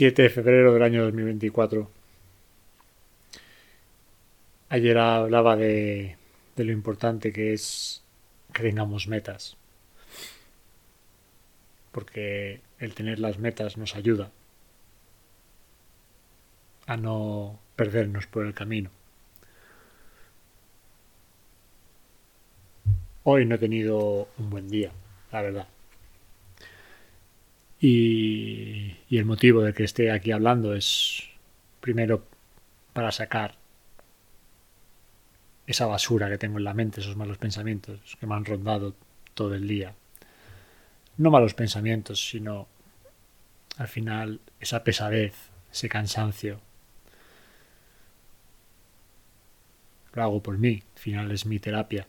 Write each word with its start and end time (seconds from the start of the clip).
7 0.00 0.22
de 0.22 0.30
febrero 0.30 0.72
del 0.72 0.82
año 0.82 1.02
2024. 1.02 1.90
Ayer 4.70 4.96
hablaba 4.96 5.56
de, 5.56 6.16
de 6.56 6.64
lo 6.64 6.72
importante 6.72 7.34
que 7.34 7.52
es 7.52 8.02
que 8.54 8.62
tengamos 8.62 9.08
metas. 9.08 9.58
Porque 11.92 12.62
el 12.78 12.94
tener 12.94 13.18
las 13.18 13.38
metas 13.38 13.76
nos 13.76 13.94
ayuda 13.94 14.30
a 16.86 16.96
no 16.96 17.60
perdernos 17.76 18.26
por 18.26 18.46
el 18.46 18.54
camino. 18.54 18.88
Hoy 23.24 23.44
no 23.44 23.56
he 23.56 23.58
tenido 23.58 24.28
un 24.38 24.48
buen 24.48 24.70
día, 24.70 24.92
la 25.30 25.42
verdad. 25.42 25.68
Y, 27.82 28.79
el 29.18 29.24
motivo 29.24 29.62
de 29.62 29.74
que 29.74 29.84
esté 29.84 30.12
aquí 30.12 30.30
hablando 30.30 30.74
es, 30.74 31.24
primero, 31.80 32.24
para 32.92 33.10
sacar 33.10 33.56
esa 35.66 35.86
basura 35.86 36.28
que 36.28 36.38
tengo 36.38 36.58
en 36.58 36.64
la 36.64 36.74
mente, 36.74 37.00
esos 37.00 37.16
malos 37.16 37.38
pensamientos 37.38 38.16
que 38.18 38.26
me 38.26 38.34
han 38.34 38.44
rondado 38.44 38.94
todo 39.34 39.54
el 39.54 39.66
día. 39.66 39.94
No 41.16 41.30
malos 41.30 41.54
pensamientos, 41.54 42.28
sino 42.28 42.68
al 43.78 43.88
final 43.88 44.40
esa 44.60 44.84
pesadez, 44.84 45.34
ese 45.72 45.88
cansancio. 45.88 46.60
Lo 50.12 50.22
hago 50.22 50.42
por 50.42 50.58
mí, 50.58 50.82
al 50.94 51.00
final 51.00 51.30
es 51.30 51.46
mi 51.46 51.58
terapia. 51.58 52.06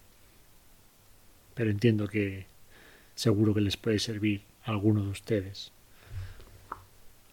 Pero 1.54 1.70
entiendo 1.70 2.08
que 2.08 2.46
seguro 3.16 3.54
que 3.54 3.62
les 3.62 3.78
puede 3.78 4.00
servir 4.00 4.44
alguno 4.64 5.04
de 5.04 5.10
ustedes. 5.10 5.72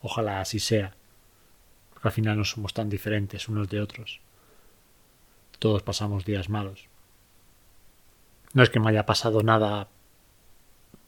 Ojalá 0.00 0.40
así 0.40 0.60
sea, 0.60 0.94
porque 1.92 2.08
al 2.08 2.12
final 2.12 2.38
no 2.38 2.44
somos 2.44 2.74
tan 2.74 2.88
diferentes 2.88 3.48
unos 3.48 3.68
de 3.68 3.80
otros. 3.80 4.20
Todos 5.58 5.82
pasamos 5.82 6.24
días 6.24 6.48
malos. 6.48 6.86
No 8.54 8.62
es 8.62 8.70
que 8.70 8.80
me 8.80 8.90
haya 8.90 9.06
pasado 9.06 9.42
nada 9.42 9.88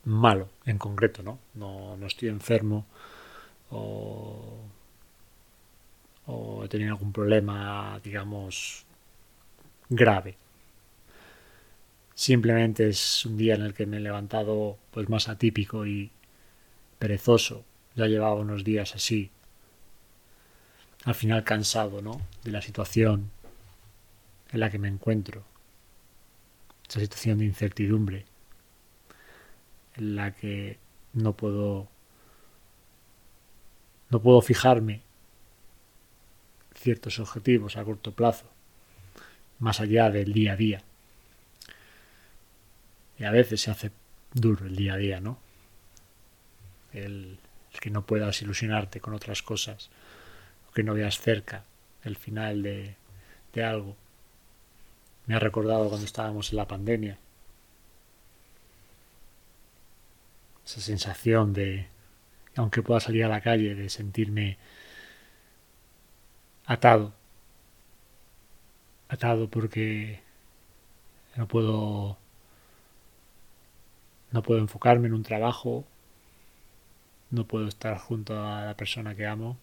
malo 0.03 0.49
en 0.65 0.77
concreto, 0.77 1.23
¿no? 1.23 1.39
No, 1.53 1.95
no 1.97 2.07
estoy 2.07 2.29
enfermo 2.29 2.85
o, 3.69 4.57
o 6.25 6.63
he 6.63 6.67
tenido 6.67 6.91
algún 6.91 7.13
problema, 7.13 7.99
digamos, 8.03 8.85
grave. 9.89 10.37
Simplemente 12.13 12.89
es 12.89 13.25
un 13.25 13.37
día 13.37 13.55
en 13.55 13.63
el 13.63 13.73
que 13.73 13.85
me 13.85 13.97
he 13.97 13.99
levantado 14.01 14.77
pues 14.91 15.09
más 15.09 15.29
atípico 15.29 15.85
y 15.85 16.11
perezoso. 16.99 17.63
Ya 17.95 18.07
llevaba 18.07 18.35
unos 18.35 18.63
días 18.63 18.95
así. 18.95 19.31
Al 21.03 21.15
final 21.15 21.43
cansado, 21.43 22.01
¿no? 22.01 22.21
De 22.43 22.51
la 22.51 22.61
situación 22.61 23.31
en 24.51 24.59
la 24.59 24.69
que 24.69 24.79
me 24.79 24.87
encuentro. 24.87 25.43
Esa 26.87 26.99
situación 26.99 27.39
de 27.39 27.45
incertidumbre 27.45 28.25
en 29.95 30.15
la 30.15 30.31
que 30.31 30.77
no 31.13 31.33
puedo 31.33 31.87
no 34.09 34.21
puedo 34.21 34.41
fijarme 34.41 35.01
ciertos 36.75 37.19
objetivos 37.19 37.77
a 37.77 37.83
corto 37.83 38.11
plazo 38.11 38.45
más 39.59 39.79
allá 39.79 40.09
del 40.09 40.33
día 40.33 40.53
a 40.53 40.55
día 40.57 40.83
y 43.21 43.23
a 43.23 43.31
veces 43.31 43.61
se 43.61 43.69
hace 43.69 43.91
duro 44.33 44.65
el 44.65 44.75
día 44.75 44.95
a 44.95 44.97
día, 44.97 45.19
¿no? 45.19 45.37
El, 46.91 47.37
que 47.79 47.89
no 47.89 48.05
puedas 48.05 48.41
ilusionarte 48.41 48.99
con 48.99 49.13
otras 49.13 49.41
cosas, 49.41 49.89
o 50.69 50.71
que 50.73 50.83
no 50.83 50.93
veas 50.93 51.19
cerca 51.19 51.63
el 52.03 52.15
final 52.15 52.63
de, 52.63 52.95
de 53.53 53.63
algo. 53.63 53.95
Me 55.25 55.35
ha 55.35 55.39
recordado 55.39 55.87
cuando 55.87 56.05
estábamos 56.05 56.51
en 56.51 56.57
la 56.57 56.67
pandemia. 56.67 57.17
Esa 60.65 60.81
sensación 60.81 61.53
de, 61.53 61.87
aunque 62.55 62.81
pueda 62.81 62.99
salir 62.99 63.23
a 63.23 63.29
la 63.29 63.41
calle, 63.41 63.75
de 63.75 63.89
sentirme 63.89 64.57
atado. 66.65 67.13
Atado 69.09 69.49
porque 69.49 70.21
no 71.35 71.47
puedo 71.47 72.17
no 74.31 74.41
puedo 74.43 74.61
enfocarme 74.61 75.07
en 75.07 75.13
un 75.13 75.23
trabajo, 75.23 75.85
no 77.31 77.47
puedo 77.47 77.67
estar 77.67 77.97
junto 77.97 78.39
a 78.39 78.65
la 78.65 78.75
persona 78.75 79.15
que 79.15 79.25
amo. 79.25 79.57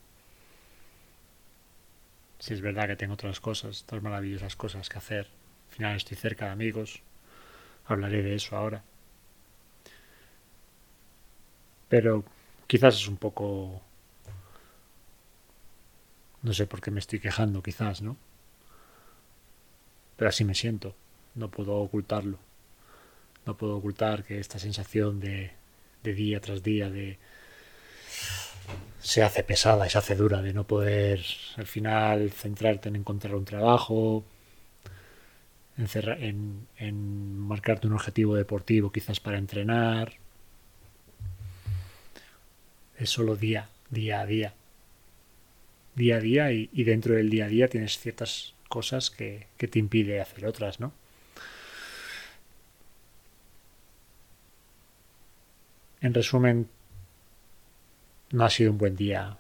Si 2.39 2.55
es 2.55 2.61
verdad 2.61 2.87
que 2.89 2.97
tengo 2.97 3.15
otras 3.15 3.41
cosas, 3.41 3.83
otras 3.83 4.03
maravillosas 4.03 4.57
cosas 4.57 4.89
que 4.89 4.99
hacer. 4.99 5.29
Al 5.71 5.75
final 5.75 5.97
estoy 5.97 6.17
cerca 6.17 6.47
de 6.47 6.53
amigos. 6.53 7.03
Hablaré 7.87 8.23
de 8.23 8.35
eso 8.35 8.57
ahora. 8.57 8.83
Pero 11.89 12.25
quizás 12.67 12.97
es 12.97 13.09
un 13.09 13.17
poco... 13.17 13.83
No 16.43 16.53
sé 16.53 16.67
por 16.67 16.81
qué 16.81 16.91
me 16.91 17.01
estoy 17.01 17.19
quejando, 17.19 17.63
quizás, 17.63 18.01
¿no? 18.01 18.17
Pero 20.17 20.29
así 20.29 20.45
me 20.45 20.55
siento. 20.55 20.95
No 21.35 21.51
puedo 21.51 21.77
ocultarlo. 21.77 22.39
No 23.47 23.57
puedo 23.57 23.77
ocultar 23.77 24.25
que 24.25 24.39
esta 24.39 24.59
sensación 24.59 25.21
de, 25.21 25.53
día 26.03 26.41
tras 26.41 26.63
día 26.63 26.91
de 26.91 27.19
se 29.09 29.23
hace 29.23 29.43
pesada 29.43 29.87
y 29.87 29.91
se 29.91 29.97
hace 29.97 30.17
dura 30.17 30.43
de 30.43 30.53
no 30.53 30.67
poder 30.67 31.25
al 31.57 31.67
final 31.67 32.31
centrarte 32.31 32.91
en 32.91 32.97
encontrar 32.97 33.35
un 33.37 33.47
trabajo, 33.47 34.23
en, 35.79 36.67
en 36.77 37.39
marcarte 37.39 37.87
un 37.87 37.95
objetivo 37.95 38.35
deportivo 38.37 38.93
quizás 38.93 39.19
para 39.19 39.39
entrenar. 39.39 40.13
Es 42.99 43.09
solo 43.09 43.35
día, 43.35 43.71
día 43.89 44.21
a 44.21 44.27
día. 44.27 44.53
Día 45.95 46.17
a 46.17 46.21
día 46.21 46.53
y, 46.53 46.85
dentro 46.85 47.15
del 47.15 47.31
día 47.31 47.47
a 47.47 47.49
día 47.49 47.69
tienes 47.69 47.99
ciertas 47.99 48.53
cosas 48.69 49.11
que, 49.11 49.47
que 49.57 49.69
te 49.69 49.79
impide 49.79 50.21
hacer 50.21 50.45
otras, 50.45 50.81
¿no? 50.81 50.93
En 56.03 56.13
resumen, 56.13 56.69
no 58.31 58.45
ha 58.45 58.51
sido 58.51 58.73
un 58.73 58.79
buen 58.79 58.97
día 58.97 59.37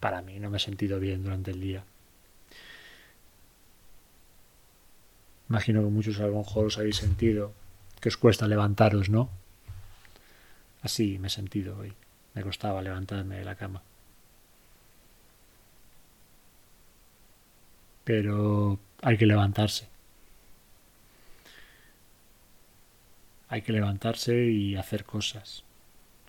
para 0.00 0.22
mí, 0.22 0.38
no 0.38 0.50
me 0.50 0.58
he 0.58 0.60
sentido 0.60 1.00
bien 1.00 1.22
durante 1.22 1.50
el 1.50 1.60
día. 1.60 1.84
Imagino 5.48 5.82
que 5.82 5.90
muchos 5.90 6.20
a 6.20 6.26
lo 6.26 6.38
mejor 6.38 6.66
os 6.66 6.78
habéis 6.78 6.96
sentido 6.96 7.52
que 8.00 8.08
os 8.08 8.16
cuesta 8.16 8.48
levantaros, 8.48 9.08
¿no? 9.08 9.30
Así 10.82 11.18
me 11.18 11.28
he 11.28 11.30
sentido 11.30 11.78
hoy. 11.78 11.92
Me 12.34 12.42
costaba 12.42 12.82
levantarme 12.82 13.38
de 13.38 13.44
la 13.44 13.54
cama. 13.54 13.82
Pero 18.04 18.78
hay 19.00 19.16
que 19.16 19.26
levantarse. 19.26 19.88
Hay 23.48 23.62
que 23.62 23.72
levantarse 23.72 24.44
y 24.46 24.76
hacer 24.76 25.04
cosas 25.04 25.64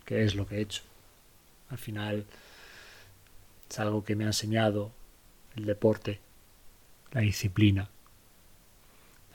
que 0.05 0.23
es 0.23 0.35
lo 0.35 0.47
que 0.47 0.57
he 0.57 0.61
hecho. 0.61 0.83
Al 1.69 1.77
final 1.77 2.25
es 3.69 3.79
algo 3.79 4.03
que 4.03 4.15
me 4.15 4.25
ha 4.25 4.27
enseñado 4.27 4.91
el 5.55 5.65
deporte, 5.65 6.19
la 7.11 7.21
disciplina. 7.21 7.89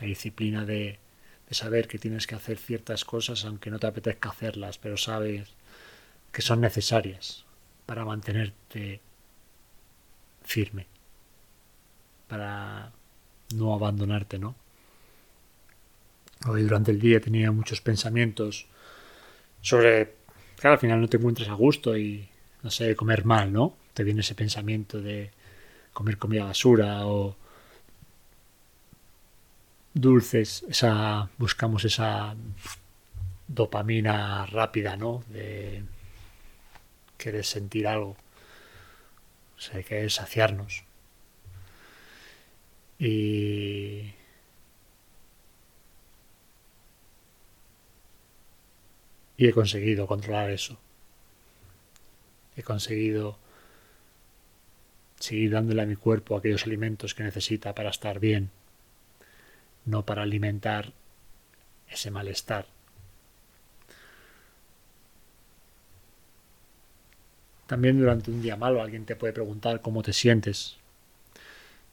La 0.00 0.06
disciplina 0.06 0.64
de, 0.64 0.98
de 1.48 1.54
saber 1.54 1.88
que 1.88 1.98
tienes 1.98 2.26
que 2.26 2.34
hacer 2.34 2.58
ciertas 2.58 3.04
cosas 3.04 3.44
aunque 3.44 3.70
no 3.70 3.78
te 3.78 3.86
apetezca 3.86 4.30
hacerlas, 4.30 4.78
pero 4.78 4.96
sabes 4.96 5.48
que 6.32 6.42
son 6.42 6.60
necesarias 6.60 7.44
para 7.86 8.04
mantenerte 8.04 9.00
firme, 10.44 10.86
para 12.28 12.92
no 13.54 13.74
abandonarte, 13.74 14.38
¿no? 14.38 14.54
Hoy 16.46 16.62
durante 16.62 16.92
el 16.92 17.00
día 17.00 17.20
tenía 17.20 17.50
muchos 17.50 17.80
pensamientos 17.80 18.66
sobre 19.60 20.06
claro, 20.60 20.74
al 20.74 20.80
final 20.80 21.00
no 21.00 21.08
te 21.08 21.16
encuentras 21.16 21.48
a 21.48 21.54
gusto 21.54 21.96
y, 21.96 22.28
no 22.62 22.70
sé, 22.70 22.94
comer 22.94 23.24
mal, 23.24 23.52
¿no? 23.52 23.76
Te 23.94 24.04
viene 24.04 24.20
ese 24.20 24.34
pensamiento 24.34 25.00
de 25.00 25.30
comer 25.92 26.18
comida 26.18 26.44
basura 26.44 27.06
o 27.06 27.36
dulces, 29.94 30.64
esa 30.68 31.28
buscamos 31.38 31.84
esa 31.84 32.36
dopamina 33.48 34.46
rápida, 34.46 34.96
¿no? 34.96 35.24
De 35.28 35.82
querer 37.16 37.44
sentir 37.44 37.88
algo. 37.88 38.16
O 39.56 39.60
sea, 39.60 39.76
hay 39.76 40.10
saciarnos. 40.10 40.84
Y 42.98 44.12
Y 49.40 49.46
he 49.48 49.54
conseguido 49.54 50.06
controlar 50.06 50.50
eso. 50.50 50.78
He 52.56 52.62
conseguido 52.62 53.38
seguir 55.18 55.52
dándole 55.52 55.80
a 55.80 55.86
mi 55.86 55.96
cuerpo 55.96 56.36
aquellos 56.36 56.66
alimentos 56.66 57.14
que 57.14 57.22
necesita 57.22 57.74
para 57.74 57.88
estar 57.88 58.20
bien, 58.20 58.50
no 59.86 60.04
para 60.04 60.24
alimentar 60.24 60.92
ese 61.88 62.10
malestar. 62.10 62.66
También 67.66 67.98
durante 67.98 68.30
un 68.30 68.42
día 68.42 68.58
malo 68.58 68.82
alguien 68.82 69.06
te 69.06 69.16
puede 69.16 69.32
preguntar 69.32 69.80
cómo 69.80 70.02
te 70.02 70.12
sientes. 70.12 70.76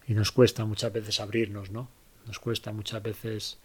Y 0.06 0.16
nos 0.16 0.34
cuesta 0.34 0.66
muchas 0.66 0.92
veces 0.92 1.22
abrirnos, 1.22 1.72
¿no? 1.72 1.88
Nos 2.26 2.40
cuesta 2.40 2.74
muchas 2.74 3.02
veces... 3.02 3.58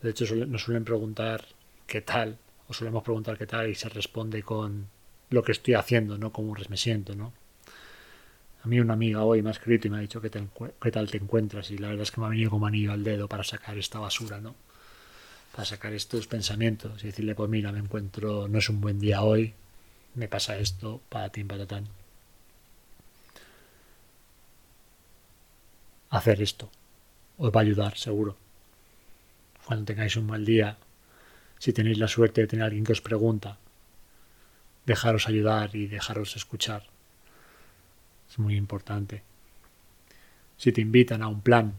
De 0.00 0.08
hecho, 0.08 0.34
nos 0.34 0.62
suelen 0.62 0.86
preguntar 0.86 1.44
qué 1.92 2.00
tal, 2.00 2.38
o 2.68 2.72
solemos 2.72 3.02
preguntar 3.02 3.36
qué 3.36 3.46
tal 3.46 3.68
y 3.68 3.74
se 3.74 3.90
responde 3.90 4.42
con 4.42 4.88
lo 5.28 5.42
que 5.42 5.52
estoy 5.52 5.74
haciendo, 5.74 6.16
no 6.16 6.32
cómo 6.32 6.54
me 6.70 6.78
siento, 6.78 7.14
¿no? 7.14 7.34
A 8.64 8.66
mí 8.66 8.80
una 8.80 8.94
amiga 8.94 9.24
hoy 9.24 9.42
me 9.42 9.50
ha 9.50 9.52
escrito 9.52 9.88
y 9.88 9.90
me 9.90 9.98
ha 9.98 10.00
dicho 10.00 10.22
qué, 10.22 10.30
tal 10.30 11.10
te 11.10 11.18
encuentras 11.18 11.70
y 11.70 11.76
la 11.76 11.88
verdad 11.88 12.04
es 12.04 12.10
que 12.10 12.20
me 12.22 12.26
ha 12.26 12.30
venido 12.30 12.48
como 12.48 12.66
anillo 12.66 12.92
al 12.92 13.04
dedo 13.04 13.28
para 13.28 13.44
sacar 13.44 13.76
esta 13.76 13.98
basura, 13.98 14.40
¿no? 14.40 14.54
Para 15.54 15.66
sacar 15.66 15.92
estos 15.92 16.26
pensamientos 16.26 17.04
y 17.04 17.08
decirle, 17.08 17.34
pues 17.34 17.50
mira, 17.50 17.72
me 17.72 17.80
encuentro, 17.80 18.48
no 18.48 18.58
es 18.58 18.70
un 18.70 18.80
buen 18.80 18.98
día 18.98 19.22
hoy, 19.22 19.52
me 20.14 20.28
pasa 20.28 20.56
esto, 20.56 21.02
para 21.10 21.28
ti, 21.28 21.44
para 21.44 21.66
tan. 21.66 21.86
Hacer 26.08 26.40
esto 26.40 26.70
os 27.36 27.50
va 27.50 27.60
a 27.60 27.64
ayudar, 27.64 27.98
seguro. 27.98 28.36
Cuando 29.66 29.84
tengáis 29.84 30.16
un 30.16 30.26
mal 30.26 30.44
día, 30.44 30.78
si 31.62 31.72
tenéis 31.72 31.96
la 31.98 32.08
suerte 32.08 32.40
de 32.40 32.48
tener 32.48 32.64
alguien 32.64 32.82
que 32.82 32.90
os 32.90 33.00
pregunta, 33.00 33.56
dejaros 34.84 35.28
ayudar 35.28 35.76
y 35.76 35.86
dejaros 35.86 36.34
escuchar 36.34 36.82
es 38.28 38.36
muy 38.40 38.56
importante. 38.56 39.22
Si 40.56 40.72
te 40.72 40.80
invitan 40.80 41.22
a 41.22 41.28
un 41.28 41.40
plan, 41.40 41.74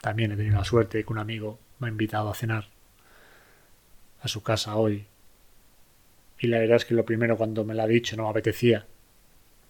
también 0.00 0.30
he 0.30 0.36
tenido 0.36 0.58
la 0.58 0.64
suerte 0.64 0.98
de 0.98 1.04
que 1.04 1.12
un 1.12 1.18
amigo 1.18 1.58
me 1.80 1.88
ha 1.88 1.90
invitado 1.90 2.30
a 2.30 2.36
cenar 2.36 2.68
a 4.20 4.28
su 4.28 4.44
casa 4.44 4.76
hoy. 4.76 5.06
Y 6.38 6.46
la 6.46 6.60
verdad 6.60 6.76
es 6.76 6.84
que 6.84 6.94
lo 6.94 7.04
primero 7.04 7.36
cuando 7.36 7.64
me 7.64 7.74
lo 7.74 7.82
ha 7.82 7.88
dicho 7.88 8.16
no 8.16 8.22
me 8.22 8.30
apetecía. 8.30 8.86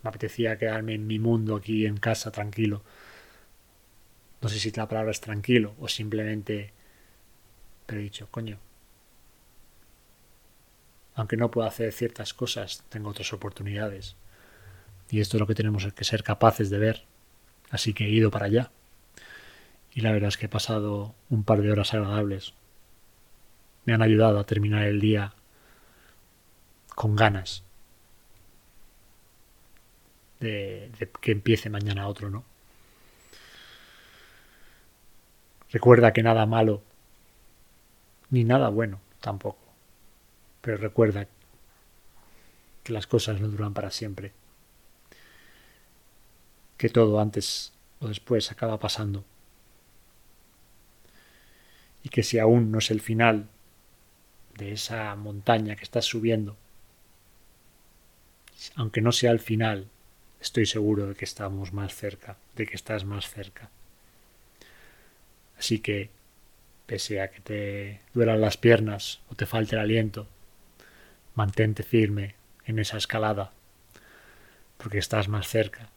Me 0.03 0.11
apetecía 0.11 0.59
quedarme 0.59 0.93
en 0.93 1.07
mi 1.07 1.19
mundo 1.19 1.57
aquí 1.57 1.87
en 1.87 1.97
casa 1.97 2.31
tranquilo. 2.31 2.83
No 4.43 4.51
sé 4.51 4.59
si 4.59 4.71
la 4.73 4.87
palabra 4.87 5.13
es 5.13 5.23
tranquilo 5.23 5.75
o 5.81 5.89
simplemente... 5.89 6.75
He 7.99 8.03
dicho, 8.03 8.29
coño. 8.31 8.59
Aunque 11.15 11.37
no 11.37 11.51
puedo 11.51 11.67
hacer 11.67 11.93
ciertas 11.93 12.33
cosas, 12.33 12.85
tengo 12.89 13.11
otras 13.11 13.33
oportunidades. 13.33 14.17
Y 15.11 15.21
esto 15.21 15.37
es 15.37 15.41
lo 15.41 15.47
que 15.47 15.55
tenemos 15.55 15.87
que 15.93 16.05
ser 16.05 16.23
capaces 16.23 16.71
de 16.71 16.79
ver. 16.79 17.05
Así 17.71 17.93
que 17.93 18.07
he 18.07 18.11
ido 18.11 18.31
para 18.31 18.47
allá. 18.47 18.71
Y 19.95 20.01
la 20.01 20.13
verdad 20.13 20.29
es 20.29 20.39
que 20.39 20.47
he 20.47 20.49
pasado 20.49 21.15
un 21.29 21.45
par 21.45 21.61
de 21.61 21.71
horas 21.71 21.93
agradables. 21.93 22.55
Me 23.85 23.93
han 23.93 24.03
ayudado 24.03 24.39
a 24.39 24.47
terminar 24.47 24.85
el 24.85 25.01
día 25.01 25.35
con 26.95 27.17
ganas 27.17 27.65
de, 30.41 30.91
que 31.21 31.33
empiece 31.33 31.71
mañana 31.71 32.09
otro, 32.09 32.31
¿no? 32.31 32.45
Recuerda 35.71 36.13
que 36.13 36.23
nada 36.23 36.45
malo, 36.47 36.83
ni 38.33 38.43
nada 38.43 38.69
bueno 38.69 38.99
tampoco. 39.21 39.61
Pero 40.61 40.79
recuerda 40.79 41.29
que 42.83 42.93
las 42.93 43.07
cosas 43.07 43.41
no 43.41 43.47
duran 43.47 43.75
para 43.75 43.93
siempre 43.93 44.33
que 46.83 46.89
todo 46.89 47.21
antes 47.21 47.73
o 48.01 48.09
después 48.09 48.51
acaba 48.51 48.81
pasando. 48.81 49.25
Y 52.03 52.09
que 52.09 52.25
si 52.25 52.41
aún 52.41 52.73
no 52.73 52.79
es 52.79 52.91
el 52.91 53.01
final 53.01 53.47
de 54.59 54.73
esa 54.73 55.15
montaña 55.15 55.77
que 55.77 55.85
estás 55.85 56.07
subiendo, 56.07 56.57
aunque 58.75 59.01
no 59.01 59.13
sea 59.13 59.31
el 59.31 59.39
final, 59.39 59.87
estoy 60.41 60.67
seguro 60.67 61.07
de 61.07 61.15
que 61.15 61.25
estamos 61.25 61.73
más 61.73 61.95
cerca, 61.95 62.37
de 62.57 62.67
que 62.67 62.75
estás 62.75 63.05
más 63.05 63.31
cerca. 63.31 63.71
Así 65.57 65.79
que, 65.79 66.11
pese 66.87 67.21
a 67.21 67.31
que 67.31 67.41
te 67.41 68.01
duelan 68.15 68.41
las 68.41 68.57
piernas 68.57 69.21
o 69.31 69.35
te 69.35 69.47
falte 69.47 69.77
el 69.77 69.83
aliento, 69.83 70.27
mantente 71.35 71.83
firme 71.83 72.35
en 72.65 72.79
esa 72.79 72.97
escalada, 72.97 73.53
porque 74.79 74.99
estás 74.99 75.29
más 75.29 75.49
cerca 75.49 75.91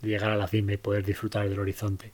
de 0.00 0.08
llegar 0.08 0.30
a 0.30 0.36
la 0.36 0.46
cima 0.46 0.72
y 0.72 0.76
poder 0.76 1.04
disfrutar 1.04 1.48
del 1.48 1.58
horizonte 1.58 2.12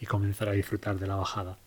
y 0.00 0.06
comenzar 0.06 0.48
a 0.48 0.52
disfrutar 0.52 0.98
de 0.98 1.06
la 1.06 1.16
bajada. 1.16 1.58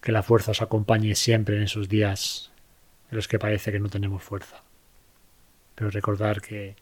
Que 0.00 0.12
la 0.12 0.22
fuerza 0.22 0.52
os 0.52 0.62
acompañe 0.62 1.14
siempre 1.14 1.56
en 1.56 1.62
esos 1.62 1.88
días 1.88 2.52
en 3.10 3.16
los 3.16 3.28
que 3.28 3.38
parece 3.38 3.72
que 3.72 3.80
no 3.80 3.88
tenemos 3.88 4.22
fuerza. 4.22 4.62
Pero 5.74 5.90
recordar 5.90 6.40
que 6.40 6.76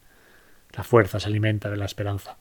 la 0.76 0.85
fuerza 0.85 1.21
se 1.21 1.29
alimenta 1.29 1.71
de 1.71 1.76
la 1.76 1.85
esperanza. 1.85 2.37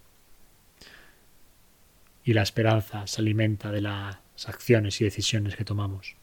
Y 2.24 2.33
la 2.33 2.41
esperanza 2.41 3.06
se 3.07 3.21
alimenta 3.21 3.71
de 3.71 3.81
las 3.81 4.18
acciones 4.47 5.00
y 5.01 5.03
decisiones 5.03 5.56
que 5.56 5.65
tomamos. 5.65 6.15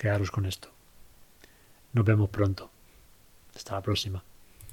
quedaros 0.00 0.30
con 0.30 0.46
esto. 0.46 0.70
Nos 1.92 2.06
vemos 2.06 2.30
pronto. 2.30 2.70
Hasta 3.54 3.74
la 3.74 3.82
próxima. 3.82 4.24